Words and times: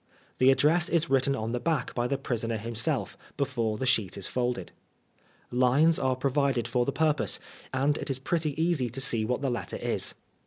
The 0.39 0.49
address 0.49 0.89
is 0.89 1.11
written 1.11 1.35
on 1.35 1.51
the 1.51 1.59
back 1.59 1.93
by 1.93 2.07
the 2.07 2.17
prisoner 2.17 2.57
himself, 2.57 3.15
before 3.37 3.77
the 3.77 3.85
sheet 3.85 4.17
is 4.17 4.25
folded. 4.25 4.71
Lines 5.51 5.99
are 5.99 6.15
provided 6.15 6.67
for 6.67 6.85
the 6.85 6.91
purpose, 6.91 7.39
and 7.71 7.99
it 7.99 8.09
is 8.09 8.17
pretty 8.17 8.59
easy 8.59 8.89
to 8.89 9.11
Bee 9.11 9.25
what 9.25 9.41
the 9.43 9.51
letter 9.51 9.77
is. 9.77 10.15